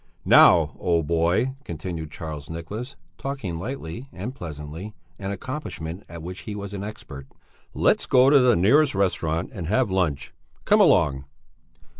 [0.25, 6.55] "Now, old boy," continued Charles Nicholas, talking lightly and pleasantly, an accomplishment at which he
[6.55, 7.27] was an expert.
[7.75, 10.33] "Let's go to the nearest restaurant and have lunch.
[10.65, 11.25] Come along!"